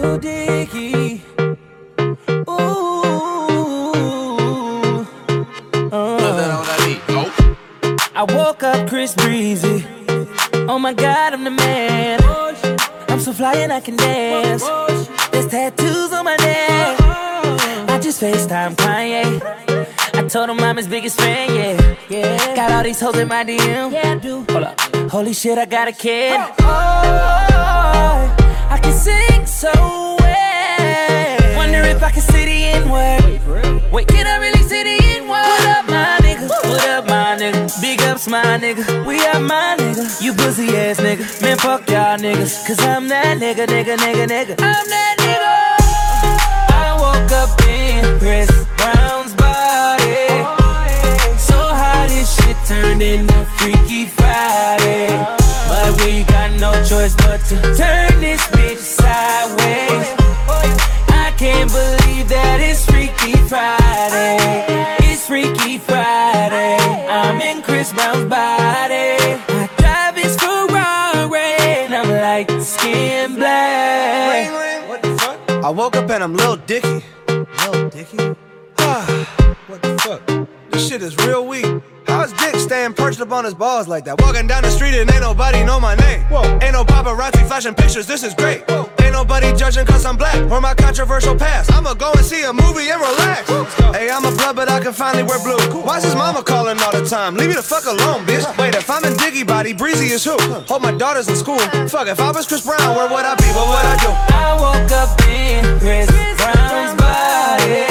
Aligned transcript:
Little 0.00 0.18
Ooh. 2.48 3.02
Uh. 5.90 6.18
I 8.14 8.24
woke 8.28 8.62
up 8.62 8.88
Chris 8.88 9.14
Breezy. 9.14 9.84
Oh 10.68 10.78
my 10.78 10.92
god, 10.92 11.34
I'm 11.34 11.42
the 11.44 11.50
man. 11.50 12.20
I'm 13.08 13.20
so 13.20 13.32
fly 13.32 13.54
and 13.54 13.72
I 13.72 13.80
can 13.80 13.96
dance. 13.96 14.62
There's 15.32 15.46
tattoos 15.48 16.12
on 16.12 16.24
my 16.24 16.36
neck. 16.36 17.00
I 17.90 17.98
just 18.00 18.20
FaceTime 18.20 18.76
Kanye. 18.76 19.40
I 20.14 20.28
told 20.28 20.50
him 20.50 20.60
I'm 20.60 20.76
his 20.76 20.86
biggest 20.86 21.18
fan, 21.18 21.54
yeah. 21.54 21.96
Yeah. 22.08 22.54
Got 22.54 22.70
all 22.70 22.84
these 22.84 23.00
hoes 23.00 23.16
in 23.18 23.28
my 23.28 23.44
DM. 23.44 23.92
Yeah, 23.92 24.12
I 24.12 24.18
do. 24.18 24.44
Hold 24.50 24.64
up. 24.64 24.80
Holy 25.10 25.32
shit, 25.32 25.58
I 25.58 25.66
got 25.66 25.88
a 25.88 25.92
kid. 25.92 26.38
Oh, 26.60 27.57
Can 28.82 28.92
sing 28.92 29.46
so 29.46 29.72
well. 30.20 31.56
Wonder 31.56 31.82
if 31.82 32.02
I 32.02 32.10
can 32.10 32.22
see 32.22 32.44
the 32.44 32.64
N 32.76 32.90
word. 32.90 33.92
Wait, 33.92 34.06
can 34.08 34.26
I 34.26 34.36
really 34.38 34.62
see 34.62 34.82
the 34.82 34.98
N 35.16 35.22
word? 35.28 35.42
What 35.42 35.66
up, 35.66 35.86
my 35.86 36.18
nigga? 36.22 36.48
What 36.48 36.88
up, 36.88 37.06
my 37.06 37.36
nigga? 37.36 37.80
Big 37.80 38.00
ups, 38.02 38.28
my 38.28 38.58
nigga. 38.58 39.06
We 39.06 39.20
are 39.26 39.40
my 39.40 39.76
nigga. 39.78 40.22
You 40.22 40.32
pussy 40.34 40.68
ass 40.76 41.00
nigga. 41.00 41.42
Man, 41.42 41.56
fuck 41.58 41.88
y'all 41.90 42.18
niggas. 42.18 42.66
Cause 42.66 42.80
I'm 42.80 43.08
that 43.08 43.38
nigga, 43.38 43.66
nigga, 43.66 43.96
nigga, 43.96 44.26
nigga. 44.26 44.54
I'm 44.60 44.86
that 44.88 45.16
nigga. 45.18 45.54
I 46.74 46.94
woke 47.00 47.32
up 47.32 47.60
in 47.66 48.18
Chris 48.18 48.50
Brown's 48.76 49.34
body. 49.34 50.28
So 51.38 51.56
how 51.56 52.06
this 52.06 52.28
shit 52.36 52.56
turned 52.66 53.02
into 53.02 53.44
Freaky 53.58 54.06
Friday. 54.06 55.08
But 55.68 56.04
we 56.04 56.24
got 56.24 56.52
no 56.58 56.72
choice 56.84 57.14
but 57.16 57.40
to 57.48 57.56
turn 57.76 58.07
And 72.38 72.50
I'm 72.50 72.56
like 72.56 72.64
skin 72.64 73.34
black. 73.34 74.88
What 74.88 75.02
the 75.02 75.18
fuck? 75.18 75.64
I 75.64 75.70
woke 75.70 75.96
up 75.96 76.08
and 76.10 76.22
I'm 76.22 76.34
Lil 76.34 76.56
Dicky. 76.56 77.02
Lil 77.28 77.90
Dicky? 77.90 78.36
Ah. 78.78 79.56
what 79.66 79.82
the 79.82 79.98
fuck? 79.98 80.48
This 80.70 80.88
shit 80.88 81.02
is 81.02 81.16
real 81.16 81.46
weak. 81.46 81.66
How 82.06 82.22
is 82.22 82.32
Dick 82.34 82.54
staying 82.56 82.94
perched 82.94 83.20
up 83.20 83.32
on 83.32 83.44
his 83.44 83.54
balls 83.54 83.88
like 83.88 84.04
that? 84.04 84.20
Walking 84.20 84.46
down 84.46 84.62
the 84.62 84.70
street 84.70 84.94
and 84.94 85.10
ain't 85.10 85.20
nobody 85.20 85.64
know 85.64 85.80
my 85.80 85.94
name. 85.96 86.20
Whoa. 86.26 86.42
Ain't 86.62 86.72
no 86.72 86.84
paparazzi 86.84 87.46
flashing 87.46 87.74
pictures, 87.74 88.06
this 88.06 88.22
is 88.22 88.34
great. 88.34 88.62
Whoa. 88.68 88.88
Ain't 89.02 89.12
nobody 89.12 89.52
judging 89.54 89.84
cause 89.84 90.06
I'm 90.06 90.16
black 90.16 90.36
or 90.50 90.60
my 90.60 90.74
controversial 90.74 91.34
past. 91.34 91.72
I'ma 91.72 91.94
go 91.94 92.12
and 92.12 92.24
see 92.24 92.44
a 92.44 92.52
movie 92.52 92.88
and 92.88 93.00
relax. 93.00 93.48
Hey, 93.96 94.10
I'm 94.10 94.24
a 94.24 94.30
blood, 94.30 94.56
but 94.56 94.68
I 94.68 94.80
can 94.80 94.92
finally 94.92 95.24
wear 95.24 95.38
blue. 95.42 95.82
Why's 95.82 96.04
his 96.04 96.14
mama 96.14 96.42
calling 96.42 96.78
all 96.80 96.92
the 96.92 97.04
time? 97.04 97.34
Leave 97.34 97.48
me 97.48 97.54
the 97.54 97.62
fuck 97.62 97.84
alone, 97.84 98.24
bitch. 98.26 98.44
Diggy 99.68 99.76
Breezy 99.76 100.06
is 100.06 100.24
who? 100.24 100.34
Hope 100.66 100.80
my 100.80 100.92
daughter's 100.92 101.28
in 101.28 101.36
school. 101.36 101.58
Fuck, 101.88 102.08
if 102.08 102.20
I 102.20 102.30
was 102.30 102.46
Chris 102.46 102.64
Brown, 102.64 102.96
where 102.96 103.06
would 103.06 103.24
I 103.24 103.34
be? 103.34 103.44
What 103.52 103.68
would 103.68 103.84
I 103.84 103.96
do? 104.00 104.08
I 104.34 104.56
woke 104.56 104.92
up 104.92 105.20
in 105.28 105.78
Chris 105.78 106.08
Brown's 106.40 106.96
body. 106.96 107.84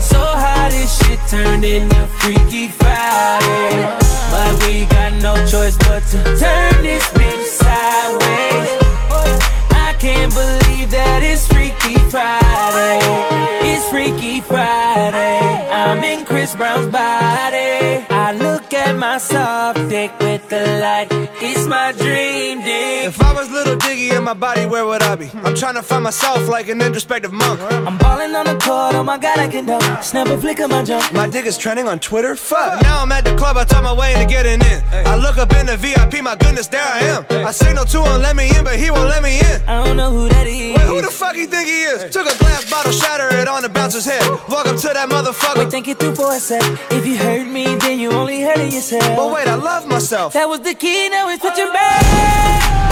So 0.00 0.20
how 0.20 0.68
this 0.68 0.96
shit 1.02 1.18
turned 1.28 1.64
into 1.64 2.06
Freaky 2.22 2.68
Friday. 2.68 3.82
But 4.30 4.64
we 4.64 4.86
got 4.86 5.14
no 5.20 5.34
choice 5.48 5.76
but 5.78 6.04
to 6.14 6.22
turn 6.38 6.82
this 6.84 7.04
bitch 7.18 7.46
sideways. 7.46 8.70
I 9.74 9.96
can't 9.98 10.32
believe 10.32 10.90
that 10.92 11.22
it's 11.24 11.48
Freaky 11.48 11.98
Friday. 12.10 13.00
It's 13.66 13.88
Freaky 13.88 14.40
Friday. 14.40 15.68
I'm 15.68 16.04
in 16.04 16.24
Chris 16.24 16.54
Brown's 16.54 16.92
body. 16.92 17.09
I 17.22 18.32
look 18.32 18.72
at 18.72 18.96
my 18.96 19.18
soft 19.18 19.88
dick 19.88 20.12
with 20.20 20.48
the 20.48 20.78
light. 20.80 21.08
It's 21.42 21.66
my 21.66 21.92
dream 21.92 22.60
dick. 22.60 23.08
If 23.08 23.20
I 23.20 23.32
was 23.34 23.50
Lil 23.50 23.76
Dicky 23.76 24.10
in 24.10 24.22
my 24.22 24.34
body, 24.34 24.66
where 24.66 24.86
would 24.86 25.02
I 25.02 25.16
be? 25.16 25.28
I'm 25.42 25.54
trying 25.56 25.74
to 25.74 25.82
find 25.82 26.04
myself 26.04 26.48
like 26.48 26.68
an 26.68 26.80
introspective 26.80 27.32
monk. 27.32 27.60
I'm 27.60 27.98
balling 27.98 28.34
on 28.36 28.46
the 28.46 28.56
court, 28.64 28.94
oh 28.94 29.02
my 29.02 29.18
god, 29.18 29.38
I 29.38 29.48
can 29.48 29.66
dunk. 29.66 30.02
Snap 30.02 30.28
a 30.28 30.38
flick 30.38 30.60
of 30.60 30.70
my 30.70 30.84
jump. 30.84 31.12
My 31.12 31.28
dick 31.28 31.44
is 31.44 31.58
trending 31.58 31.88
on 31.88 31.98
Twitter. 31.98 32.36
Fuck. 32.36 32.82
Now 32.82 33.02
I'm 33.02 33.10
at 33.10 33.24
the 33.24 33.34
club, 33.36 33.56
I 33.56 33.64
talk 33.64 33.82
my 33.82 33.92
way 33.92 34.14
into 34.14 34.26
getting 34.26 34.60
in. 34.60 34.82
I 34.92 35.16
look 35.16 35.38
up 35.38 35.52
in 35.54 35.66
the 35.66 35.76
VIP, 35.76 36.22
my 36.22 36.36
goodness, 36.36 36.68
there 36.68 36.84
I 36.84 37.00
am. 37.00 37.26
I 37.30 37.50
signal 37.50 37.84
to 37.86 38.02
him, 38.02 38.22
let 38.22 38.36
me 38.36 38.56
in, 38.56 38.64
but 38.64 38.78
he 38.78 38.90
won't 38.90 39.08
let 39.08 39.22
me 39.22 39.40
in. 39.40 39.60
I 39.66 39.84
don't 39.84 39.96
know 39.96 40.10
who 40.10 40.28
that 40.28 40.46
is. 40.46 40.76
Wait, 40.76 40.86
who 40.86 41.02
the 41.02 41.10
fuck 41.10 41.36
you 41.36 41.46
think 41.46 41.68
he 41.68 41.82
is? 41.82 42.12
Took 42.12 42.32
a 42.32 42.38
glass 42.38 42.70
bottle, 42.70 42.92
shatter 42.92 43.34
it 43.36 43.48
on 43.48 43.62
the 43.62 43.68
bouncer's 43.68 44.04
head. 44.04 44.22
Welcome 44.48 44.78
to 44.78 44.88
that 44.88 45.08
motherfucker. 45.08 45.64
Wait, 45.64 45.70
think 45.70 45.88
it 45.88 45.98
through 45.98 46.14
for 46.14 46.32
a 46.32 46.38
sec. 46.38 46.62
If 46.92 47.06
you 47.06 47.09
hurt 47.16 47.46
me, 47.46 47.74
then 47.76 47.98
you 47.98 48.10
only 48.12 48.42
hurting 48.42 48.72
yourself. 48.72 49.16
But 49.16 49.32
wait, 49.32 49.48
I 49.48 49.54
love 49.54 49.86
myself. 49.86 50.32
That 50.32 50.48
was 50.48 50.60
the 50.60 50.74
key, 50.74 51.08
now 51.08 51.28
it's 51.28 51.40
switching 51.40 51.72
back. 51.72 52.02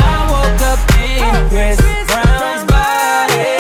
I 0.01 0.17
woke 0.33 0.63
up 0.73 0.81
in 0.97 1.49
Chris 1.51 1.79
Brown's 2.09 2.65
body. 2.71 3.59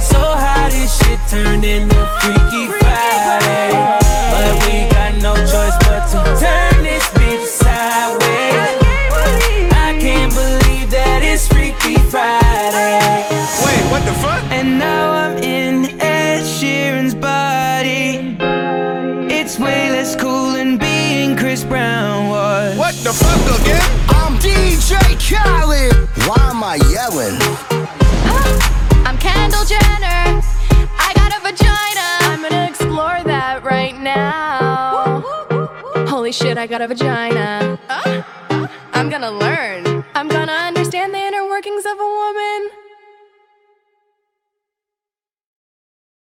So 0.00 0.20
how 0.20 0.68
this 0.68 0.90
shit 0.98 1.20
turned 1.28 1.64
into 1.64 2.00
Freaky 2.20 2.66
Friday. 2.80 3.72
But 4.34 4.52
we 4.66 4.74
got 4.90 5.12
no 5.22 5.34
choice 5.48 5.76
but 5.86 6.04
to 6.12 6.20
turn 6.38 6.82
this 6.82 7.06
bitch 7.16 7.46
sideways. 7.46 8.76
I 9.72 9.96
can't 9.98 10.32
believe 10.34 10.90
that 10.90 11.20
it's 11.22 11.46
Freaky 11.48 11.96
Friday. 12.10 13.24
Wait, 13.64 13.82
what 13.90 14.02
the 14.04 14.14
fuck? 14.20 14.42
And 14.50 14.78
now 14.78 14.99
cool 20.30 20.52
than 20.52 20.78
being 20.78 21.36
Chris 21.36 21.64
Brown 21.64 22.28
was. 22.28 22.78
What 22.78 22.94
the 23.06 23.12
fuck 23.12 23.42
again? 23.60 23.88
I'm 24.08 24.34
DJ 24.38 24.92
Khaled. 25.26 25.94
Why 26.26 26.40
am 26.50 26.62
I 26.62 26.76
yelling? 26.94 27.36
I'm 29.06 29.18
Kendall 29.18 29.64
Jenner. 29.64 30.22
I 31.06 31.10
got 31.20 31.30
a 31.36 31.40
vagina. 31.46 32.06
I'm 32.30 32.42
gonna 32.42 32.66
explore 32.68 33.20
that 33.24 33.64
right 33.64 33.96
now. 33.98 35.20
Holy 36.06 36.32
shit, 36.32 36.56
I 36.58 36.66
got 36.66 36.80
a 36.80 36.88
vagina. 36.88 37.78
I'm 38.92 39.08
gonna 39.10 39.32
learn. 39.32 40.04
I'm 40.14 40.28
gonna 40.28 40.52
understand 40.52 41.12